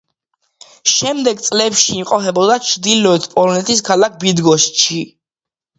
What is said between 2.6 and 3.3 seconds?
ჩრდილოეთ